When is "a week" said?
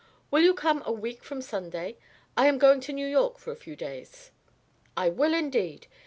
0.83-1.23